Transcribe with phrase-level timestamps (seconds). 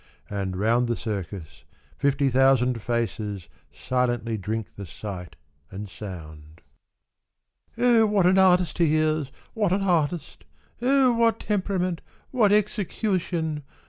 [0.31, 1.63] And round the Circus
[1.95, 5.35] fifty thousand faces Silently drink the sight
[5.69, 6.61] and sound."
[7.77, 10.43] Oh, what an artist he is, what an artist!
[10.81, 12.01] Oh, what temperament,
[12.31, 13.61] what execu tion